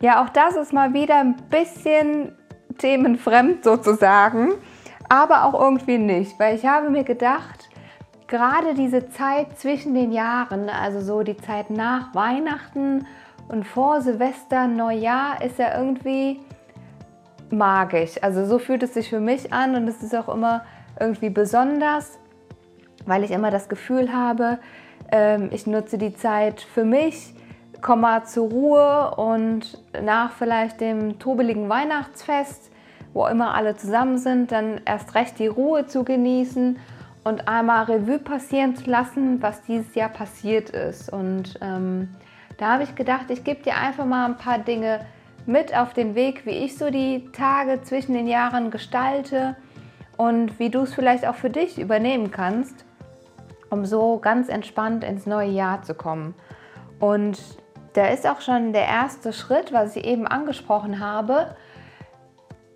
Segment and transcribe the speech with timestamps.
[0.00, 2.32] Ja, auch das ist mal wieder ein bisschen
[2.78, 4.52] themenfremd sozusagen,
[5.10, 7.68] aber auch irgendwie nicht, weil ich habe mir gedacht,
[8.26, 13.06] gerade diese Zeit zwischen den Jahren, also so die Zeit nach Weihnachten
[13.48, 16.40] und vor Silvester, Neujahr, ist ja irgendwie
[17.50, 18.12] magisch.
[18.22, 20.64] Also so fühlt es sich für mich an und es ist auch immer
[20.98, 22.18] irgendwie besonders,
[23.04, 24.60] weil ich immer das Gefühl habe,
[25.12, 27.34] ähm, ich nutze die Zeit für mich
[27.82, 32.70] komm mal zur Ruhe und nach vielleicht dem tobeligen Weihnachtsfest,
[33.12, 36.78] wo immer alle zusammen sind, dann erst recht die Ruhe zu genießen
[37.24, 41.12] und einmal Revue passieren zu lassen, was dieses Jahr passiert ist.
[41.12, 42.08] Und ähm,
[42.56, 45.00] da habe ich gedacht, ich gebe dir einfach mal ein paar Dinge
[45.46, 49.56] mit auf den Weg, wie ich so die Tage zwischen den Jahren gestalte
[50.16, 52.84] und wie du es vielleicht auch für dich übernehmen kannst,
[53.70, 56.34] um so ganz entspannt ins neue Jahr zu kommen.
[56.98, 57.38] Und
[57.92, 61.54] da ist auch schon der erste Schritt, was ich eben angesprochen habe,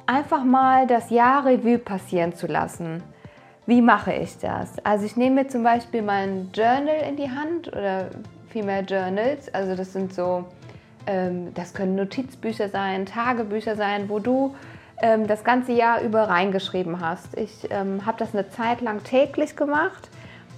[0.07, 3.03] einfach mal das Jahr Revue passieren zu lassen.
[3.67, 4.73] Wie mache ich das?
[4.85, 8.11] Also ich nehme mir zum Beispiel mein Journal in die Hand oder
[8.49, 9.53] vielmehr Journals.
[9.55, 10.45] Also das sind so,
[11.07, 14.55] ähm, das können Notizbücher sein, Tagebücher sein, wo du
[15.01, 17.39] ähm, das ganze Jahr über reingeschrieben hast.
[17.39, 20.11] Ich ähm, habe das eine Zeit lang täglich gemacht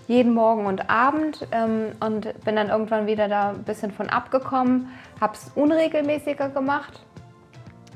[0.06, 4.88] jeden Morgen und Abend ähm, und bin dann irgendwann wieder da ein bisschen von abgekommen,
[5.20, 7.04] habe es unregelmäßiger gemacht,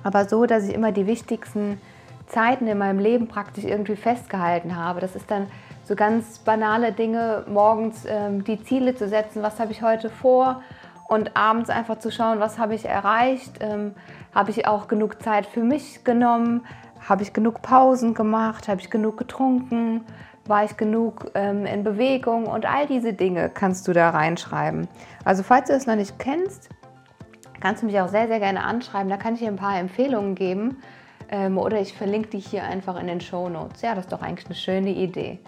[0.03, 1.81] aber so, dass ich immer die wichtigsten
[2.27, 5.01] Zeiten in meinem Leben praktisch irgendwie festgehalten habe.
[5.01, 5.49] Das ist dann
[5.85, 10.63] so ganz banale Dinge, morgens ähm, die Ziele zu setzen, was habe ich heute vor?
[11.09, 13.95] Und abends einfach zu schauen, was habe ich erreicht, ähm,
[14.33, 16.65] habe ich auch genug Zeit für mich genommen,
[17.09, 20.05] habe ich genug Pausen gemacht, habe ich genug getrunken,
[20.47, 24.89] war ich genug ähm, in Bewegung und all diese Dinge kannst du da reinschreiben.
[25.25, 26.69] Also falls du es noch nicht kennst,
[27.61, 29.09] kannst du mich auch sehr, sehr gerne anschreiben.
[29.09, 30.79] Da kann ich dir ein paar Empfehlungen geben
[31.31, 33.83] ähm, oder ich verlinke dich hier einfach in den Show Notes.
[33.83, 35.39] Ja, das ist doch eigentlich eine schöne Idee.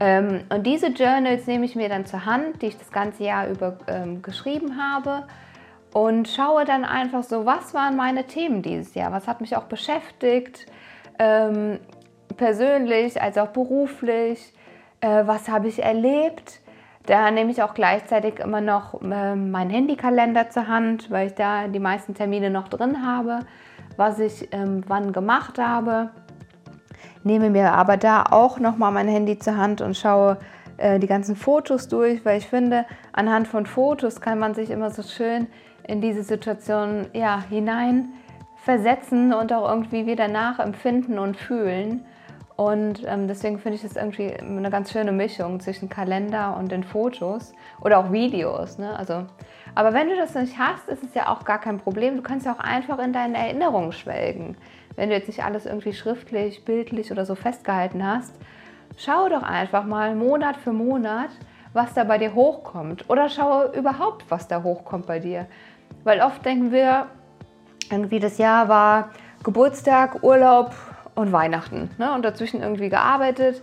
[0.00, 3.48] Ähm, und diese Journals nehme ich mir dann zur Hand, die ich das ganze Jahr
[3.48, 5.26] über ähm, geschrieben habe
[5.92, 9.64] und schaue dann einfach so, was waren meine Themen dieses Jahr, was hat mich auch
[9.64, 10.66] beschäftigt,
[11.20, 11.78] ähm,
[12.36, 14.52] persönlich als auch beruflich,
[15.00, 16.60] äh, was habe ich erlebt.
[17.06, 21.68] Da nehme ich auch gleichzeitig immer noch äh, meinen Handykalender zur Hand, weil ich da
[21.68, 23.40] die meisten Termine noch drin habe,
[23.96, 26.10] was ich ähm, wann gemacht habe.
[27.22, 30.38] Nehme mir aber da auch nochmal mein Handy zur Hand und schaue
[30.76, 34.90] äh, die ganzen Fotos durch, weil ich finde, anhand von Fotos kann man sich immer
[34.90, 35.46] so schön
[35.86, 38.12] in diese Situation ja, hinein
[38.64, 42.04] versetzen und auch irgendwie wieder nachempfinden und fühlen.
[42.56, 46.84] Und ähm, deswegen finde ich das irgendwie eine ganz schöne Mischung zwischen Kalender und den
[46.84, 47.52] Fotos
[47.82, 48.78] oder auch Videos.
[48.78, 48.96] Ne?
[48.96, 49.26] Also,
[49.74, 52.16] aber wenn du das nicht hast, ist es ja auch gar kein Problem.
[52.16, 54.56] Du kannst ja auch einfach in deinen Erinnerungen schwelgen.
[54.94, 58.34] Wenn du jetzt nicht alles irgendwie schriftlich, bildlich oder so festgehalten hast,
[58.96, 61.30] schau doch einfach mal Monat für Monat,
[61.72, 63.10] was da bei dir hochkommt.
[63.10, 65.48] Oder schau überhaupt, was da hochkommt bei dir.
[66.04, 67.08] Weil oft denken wir,
[67.90, 69.10] irgendwie das Jahr war
[69.42, 70.74] Geburtstag, Urlaub,
[71.14, 72.12] und Weihnachten ne?
[72.12, 73.62] und dazwischen irgendwie gearbeitet.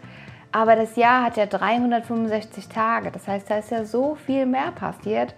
[0.52, 3.12] Aber das Jahr hat ja 365 Tage.
[3.12, 5.34] Das heißt, da ist ja so viel mehr passiert.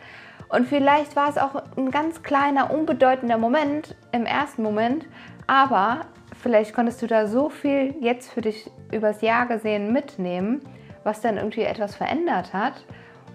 [0.49, 5.05] Und vielleicht war es auch ein ganz kleiner, unbedeutender Moment im ersten Moment.
[5.45, 6.01] Aber
[6.41, 10.61] vielleicht konntest du da so viel jetzt für dich übers Jahr gesehen mitnehmen,
[11.03, 12.85] was dann irgendwie etwas verändert hat.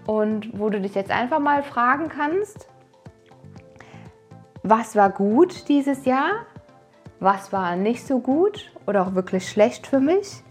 [0.05, 2.67] Und wo du dich jetzt einfach mal fragen kannst,
[4.63, 6.31] was war gut dieses Jahr?
[7.19, 10.41] was war nicht so gut oder auch wirklich schlecht für mich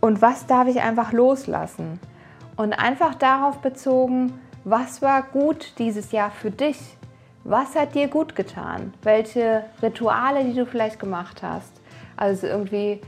[0.00, 2.00] und was darf ich einfach loslassen.
[2.56, 6.78] Und einfach darauf bezogen, was war gut dieses Jahr für dich?
[7.44, 8.94] Was hat dir gut getan?
[9.02, 11.80] Welche Rituale, die du vielleicht gemacht hast?
[12.16, 13.02] Also irgendwie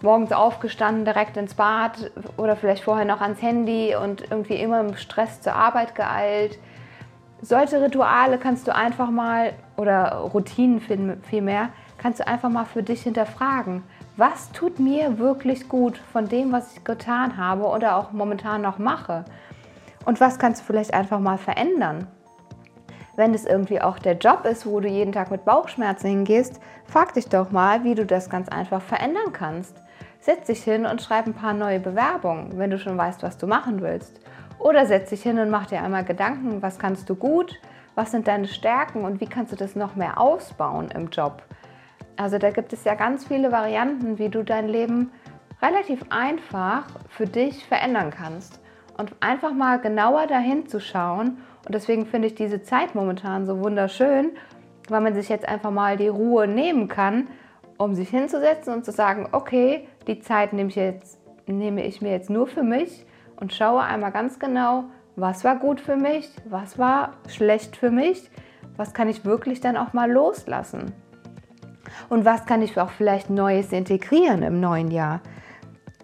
[0.00, 4.96] morgens aufgestanden, direkt ins Bad oder vielleicht vorher noch ans Handy und irgendwie immer im
[4.96, 6.58] Stress zur Arbeit geeilt.
[7.44, 11.68] Solche Rituale kannst du einfach mal, oder Routinen vielmehr,
[11.98, 13.82] kannst du einfach mal für dich hinterfragen,
[14.16, 18.78] was tut mir wirklich gut von dem, was ich getan habe oder auch momentan noch
[18.78, 19.26] mache?
[20.06, 22.06] Und was kannst du vielleicht einfach mal verändern?
[23.14, 27.12] Wenn es irgendwie auch der Job ist, wo du jeden Tag mit Bauchschmerzen hingehst, frag
[27.12, 29.76] dich doch mal, wie du das ganz einfach verändern kannst.
[30.18, 33.46] Setz dich hin und schreib ein paar neue Bewerbungen, wenn du schon weißt, was du
[33.46, 34.18] machen willst.
[34.64, 37.60] Oder setz dich hin und mach dir einmal Gedanken, was kannst du gut,
[37.94, 41.42] was sind deine Stärken und wie kannst du das noch mehr ausbauen im Job.
[42.16, 45.12] Also da gibt es ja ganz viele Varianten, wie du dein Leben
[45.60, 48.58] relativ einfach für dich verändern kannst.
[48.96, 51.36] Und einfach mal genauer dahin zu schauen.
[51.66, 54.30] Und deswegen finde ich diese Zeit momentan so wunderschön,
[54.88, 57.28] weil man sich jetzt einfach mal die Ruhe nehmen kann,
[57.76, 62.12] um sich hinzusetzen und zu sagen, okay, die Zeit nehme ich, jetzt, nehme ich mir
[62.12, 63.04] jetzt nur für mich
[63.36, 64.84] und schaue einmal ganz genau,
[65.16, 68.30] was war gut für mich, was war schlecht für mich,
[68.76, 70.92] was kann ich wirklich dann auch mal loslassen
[72.08, 75.20] und was kann ich auch vielleicht Neues integrieren im neuen Jahr.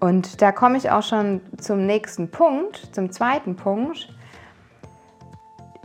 [0.01, 4.09] Und da komme ich auch schon zum nächsten Punkt, zum zweiten Punkt.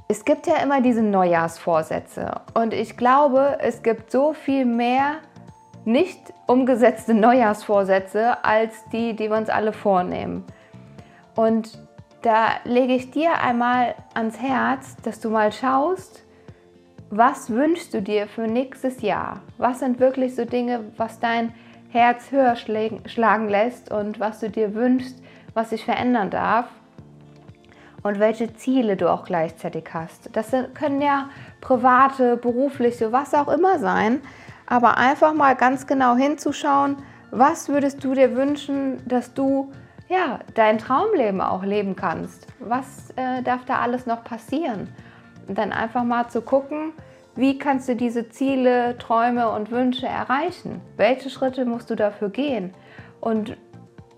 [0.07, 5.15] Es gibt ja immer diese Neujahrsvorsätze und ich glaube, es gibt so viel mehr
[5.83, 10.45] nicht umgesetzte Neujahrsvorsätze als die, die wir uns alle vornehmen.
[11.35, 11.77] Und
[12.21, 16.23] da lege ich dir einmal ans Herz, dass du mal schaust,
[17.11, 19.41] was wünschst du dir für nächstes Jahr?
[19.57, 21.53] Was sind wirklich so Dinge, was dein
[21.89, 25.21] Herz höher schlagen lässt und was du dir wünschst,
[25.53, 26.65] was sich verändern darf?
[28.01, 30.29] Und welche Ziele du auch gleichzeitig hast.
[30.33, 31.29] Das können ja
[31.61, 34.21] private, berufliche, was auch immer sein.
[34.67, 36.97] Aber einfach mal ganz genau hinzuschauen,
[37.31, 39.71] was würdest du dir wünschen, dass du
[40.07, 42.47] ja, dein Traumleben auch leben kannst?
[42.59, 44.89] Was äh, darf da alles noch passieren?
[45.47, 46.93] Und dann einfach mal zu gucken,
[47.35, 50.81] wie kannst du diese Ziele, Träume und Wünsche erreichen?
[50.95, 52.73] Welche Schritte musst du dafür gehen?
[53.19, 53.57] Und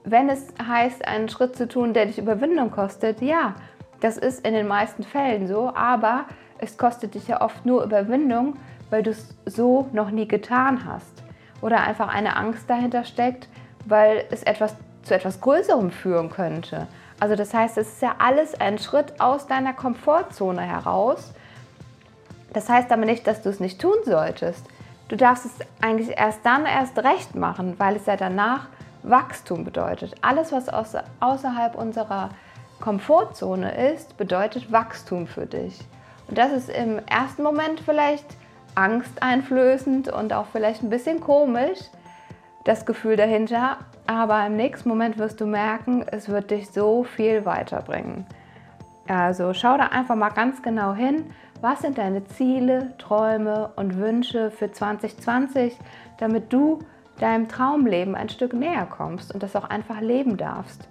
[0.03, 3.55] wenn es heißt, einen Schritt zu tun, der dich Überwindung kostet, ja,
[3.99, 6.25] das ist in den meisten Fällen so, aber
[6.59, 8.55] es kostet dich ja oft nur Überwindung,
[8.89, 11.23] weil du es so noch nie getan hast.
[11.61, 13.49] Oder einfach eine Angst dahinter steckt,
[13.85, 14.75] weil es etwas
[15.07, 16.87] zu etwas Größerem führen könnte.
[17.19, 21.33] Also das heißt, es ist ja alles ein Schritt aus deiner Komfortzone heraus
[22.53, 24.65] das heißt aber nicht, dass du es nicht tun solltest.
[25.09, 25.51] Du darfst es
[25.81, 28.67] eigentlich erst dann erst recht machen, weil es ja danach
[29.03, 30.15] Wachstum bedeutet.
[30.21, 30.67] Alles, was
[31.19, 32.29] außerhalb unserer
[32.81, 35.79] Komfortzone ist, bedeutet Wachstum für dich.
[36.27, 38.25] Und das ist im ersten Moment vielleicht
[38.75, 41.79] angsteinflößend und auch vielleicht ein bisschen komisch,
[42.65, 43.77] das Gefühl dahinter.
[44.07, 48.25] Aber im nächsten Moment wirst du merken, es wird dich so viel weiterbringen.
[49.07, 51.25] Also schau da einfach mal ganz genau hin
[51.61, 55.75] was sind deine Ziele, Träume und Wünsche für 2020,
[56.19, 56.79] damit du
[57.19, 60.87] deinem Traumleben ein Stück näher kommst und das auch einfach leben darfst?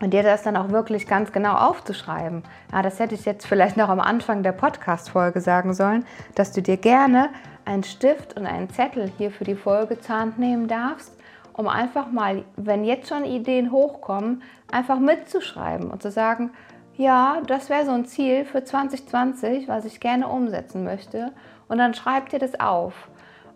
[0.00, 2.42] Und dir das dann auch wirklich ganz genau aufzuschreiben.
[2.72, 6.04] Ja, das hätte ich jetzt vielleicht noch am Anfang der Podcast-Folge sagen sollen,
[6.34, 7.30] dass du dir gerne
[7.64, 11.15] einen Stift und einen Zettel hier für die Folge Hand nehmen darfst,
[11.56, 16.50] um einfach mal, wenn jetzt schon Ideen hochkommen, einfach mitzuschreiben und zu sagen,
[16.96, 21.32] ja, das wäre so ein Ziel für 2020, was ich gerne umsetzen möchte.
[21.68, 23.08] Und dann schreibt ihr das auf.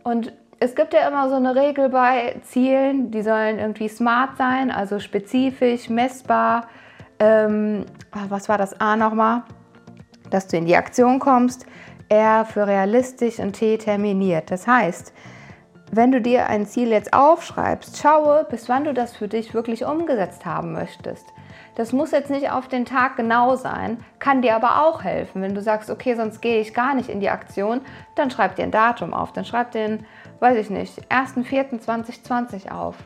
[0.02, 4.70] Und es gibt ja immer so eine Regel bei Zielen, die sollen irgendwie smart sein,
[4.70, 6.68] also spezifisch, messbar.
[7.18, 9.42] Ähm, ah, was war das A nochmal?
[10.28, 11.66] Dass du in die Aktion kommst.
[12.10, 14.50] R für realistisch und T terminiert.
[14.50, 15.14] Das heißt,
[15.92, 19.84] wenn du dir ein Ziel jetzt aufschreibst, schaue, bis wann du das für dich wirklich
[19.84, 21.26] umgesetzt haben möchtest.
[21.74, 25.42] Das muss jetzt nicht auf den Tag genau sein, kann dir aber auch helfen.
[25.42, 27.80] Wenn du sagst, okay, sonst gehe ich gar nicht in die Aktion,
[28.16, 29.32] dann schreib dir ein Datum auf.
[29.32, 30.04] Dann schreib den,
[30.40, 32.96] weiß ich nicht, 1.4.2020 auf.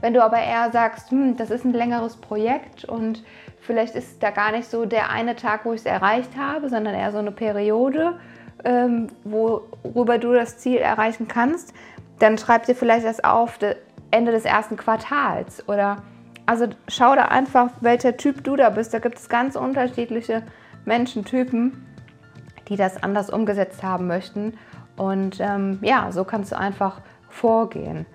[0.00, 3.24] Wenn du aber eher sagst, hm, das ist ein längeres Projekt und
[3.60, 6.94] vielleicht ist da gar nicht so der eine Tag, wo ich es erreicht habe, sondern
[6.94, 8.18] eher so eine Periode,
[8.64, 11.74] ähm, worüber du das Ziel erreichen kannst,
[12.18, 13.58] dann schreib dir vielleicht das auf
[14.10, 15.98] Ende des ersten Quartals oder
[16.46, 18.94] also schau da einfach, welcher Typ du da bist.
[18.94, 20.42] Da gibt es ganz unterschiedliche
[20.86, 21.86] Menschentypen,
[22.68, 24.54] die das anders umgesetzt haben möchten.
[24.96, 28.06] Und ähm, ja, so kannst du einfach vorgehen.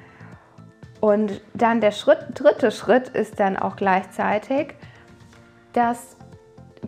[0.99, 4.73] Und dann der Schritt, dritte Schritt ist dann auch gleichzeitig,
[5.73, 6.17] dass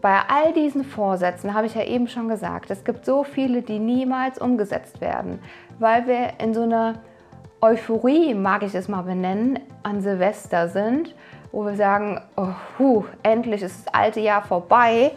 [0.02, 3.80] bei all diesen Vorsätzen, habe ich ja eben schon gesagt, es gibt so viele, die
[3.80, 5.40] niemals umgesetzt werden,
[5.80, 6.96] weil wir in so einer
[7.62, 11.16] Euphorie, mag ich es mal benennen, an Silvester sind,
[11.52, 15.12] wo wir sagen, oh, huh, endlich ist das alte Jahr vorbei,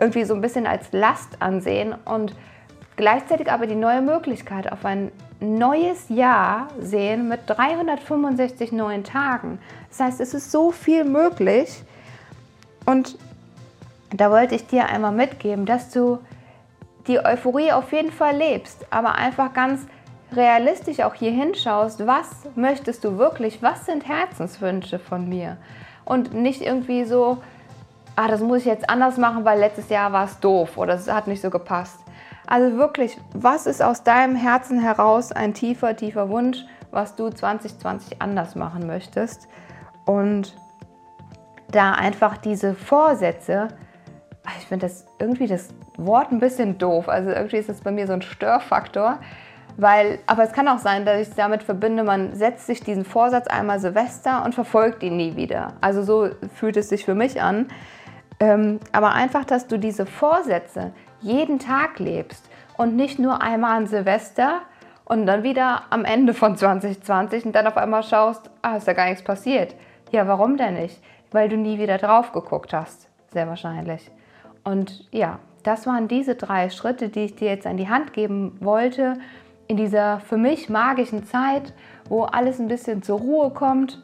[0.00, 2.34] irgendwie so ein bisschen als Last ansehen und
[2.96, 9.58] gleichzeitig aber die neue Möglichkeit auf ein neues Jahr sehen mit 365 neuen Tagen.
[9.90, 11.82] Das heißt, es ist so viel möglich
[12.86, 13.18] und
[14.14, 16.18] da wollte ich dir einmal mitgeben, dass du
[17.06, 19.86] die Euphorie auf jeden Fall lebst, aber einfach ganz
[20.34, 25.56] realistisch auch hier hinschaust, was möchtest du wirklich, was sind Herzenswünsche von mir
[26.04, 27.38] und nicht irgendwie so,
[28.16, 31.10] ah, das muss ich jetzt anders machen, weil letztes Jahr war es doof oder es
[31.10, 31.98] hat nicht so gepasst.
[32.46, 38.20] Also wirklich, was ist aus deinem Herzen heraus ein tiefer, tiefer Wunsch, was du 2020
[38.20, 39.48] anders machen möchtest?
[40.04, 40.54] Und
[41.70, 43.68] da einfach diese Vorsätze,
[44.58, 47.08] ich finde das irgendwie das Wort ein bisschen doof.
[47.08, 49.20] Also irgendwie ist das bei mir so ein Störfaktor.
[49.76, 53.04] Weil, aber es kann auch sein, dass ich es damit verbinde, man setzt sich diesen
[53.04, 55.74] Vorsatz einmal Silvester und verfolgt ihn nie wieder.
[55.80, 57.68] Also so fühlt es sich für mich an.
[58.40, 63.86] Ähm, aber einfach, dass du diese Vorsätze jeden Tag lebst und nicht nur einmal an
[63.86, 64.62] Silvester
[65.04, 68.92] und dann wieder am Ende von 2020 und dann auf einmal schaust, ah, ist ja
[68.92, 69.74] gar nichts passiert.
[70.10, 71.00] Ja, warum denn nicht?
[71.30, 74.10] Weil du nie wieder drauf geguckt hast, sehr wahrscheinlich.
[74.64, 78.56] Und ja, das waren diese drei Schritte, die ich dir jetzt an die Hand geben
[78.60, 79.18] wollte,
[79.72, 81.72] in dieser für mich magischen Zeit,
[82.10, 84.02] wo alles ein bisschen zur Ruhe kommt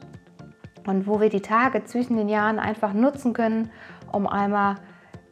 [0.86, 3.70] und wo wir die Tage zwischen den Jahren einfach nutzen können,
[4.10, 4.76] um einmal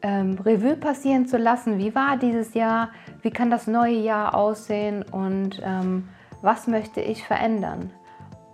[0.02, 1.78] ähm, Revue passieren zu lassen.
[1.78, 2.90] Wie war dieses Jahr?
[3.23, 5.07] Wie kann das neue Jahr aussehen?
[5.11, 6.09] Und ähm,
[6.43, 7.90] was möchte ich verändern?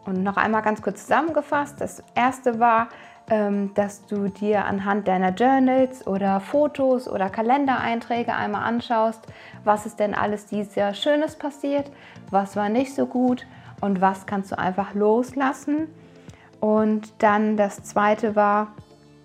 [0.04, 1.80] Und noch einmal ganz kurz zusammengefasst.
[1.80, 2.90] Das erste war,
[3.26, 9.26] dass du dir anhand deiner Journals oder Fotos oder Kalendereinträge einmal anschaust,
[9.64, 11.90] was ist denn alles dieses Jahr Schönes passiert,
[12.30, 13.46] was war nicht so gut
[13.80, 15.88] und was kannst du einfach loslassen.
[16.60, 18.68] Und dann das zweite war,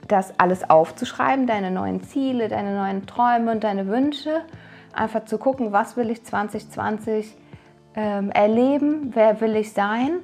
[0.08, 4.42] das alles aufzuschreiben, deine neuen Ziele, deine neuen Träume und deine Wünsche.
[4.94, 7.38] Einfach zu gucken, was will ich 2020
[7.96, 10.20] ähm, erleben, wer will ich sein.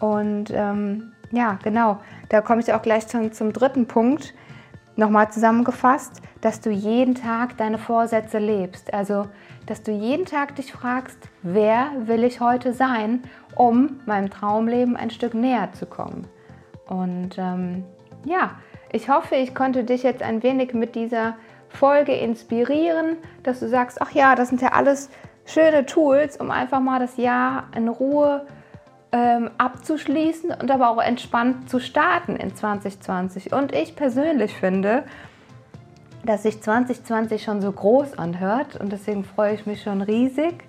[0.00, 4.34] Und ähm, ja, genau, da komme ich auch gleich schon zum dritten Punkt.
[4.96, 8.92] Nochmal zusammengefasst, dass du jeden Tag deine Vorsätze lebst.
[8.92, 9.26] Also,
[9.66, 13.22] dass du jeden Tag dich fragst, wer will ich heute sein,
[13.54, 16.26] um meinem Traumleben ein Stück näher zu kommen.
[16.88, 17.84] Und ähm,
[18.24, 18.52] ja,
[18.90, 21.36] ich hoffe, ich konnte dich jetzt ein wenig mit dieser
[21.68, 25.10] Folge inspirieren, dass du sagst, ach ja, das sind ja alles
[25.44, 28.46] schöne Tools, um einfach mal das Jahr in Ruhe
[29.12, 33.52] ähm, abzuschließen und aber auch entspannt zu starten in 2020.
[33.52, 35.04] Und ich persönlich finde,
[36.24, 40.64] dass sich 2020 schon so groß anhört und deswegen freue ich mich schon riesig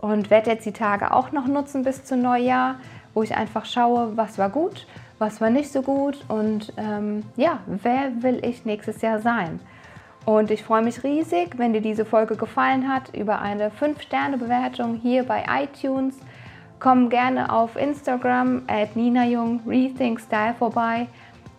[0.00, 2.76] und werde jetzt die Tage auch noch nutzen bis zum Neujahr,
[3.14, 4.86] wo ich einfach schaue, was war gut,
[5.18, 9.60] was war nicht so gut und ähm, ja, wer will ich nächstes Jahr sein.
[10.26, 15.24] Und ich freue mich riesig, wenn dir diese Folge gefallen hat, über eine 5-Sterne-Bewertung hier
[15.24, 16.18] bei iTunes.
[16.80, 21.08] Komm gerne auf Instagram at Nina Jung Rethink Style vorbei.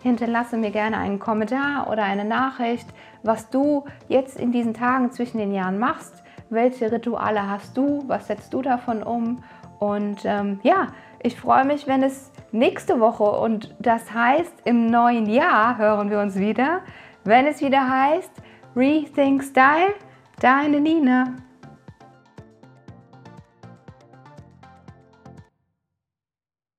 [0.02, 2.88] Hinterlasse mir gerne einen Kommentar oder eine Nachricht,
[3.22, 6.24] was du jetzt in diesen Tagen zwischen den Jahren machst.
[6.50, 8.02] Welche Rituale hast du?
[8.08, 9.44] Was setzt du davon um?
[9.78, 10.88] Und ähm, ja,
[11.22, 16.18] ich freue mich, wenn es nächste Woche und das heißt, im neuen Jahr hören wir
[16.18, 16.80] uns wieder,
[17.22, 18.32] wenn es wieder heißt
[18.74, 19.94] Rethink Style,
[20.40, 21.34] deine Nina.